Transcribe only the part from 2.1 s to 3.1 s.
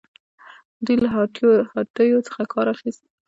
څخه کار اخیست